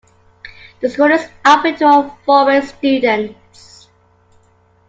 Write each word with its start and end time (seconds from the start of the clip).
The 0.79 0.89
school 0.89 1.11
is 1.11 1.29
open 1.45 1.75
to 1.75 1.85
all 1.85 2.17
foreign 2.25 2.63
students. 2.65 3.87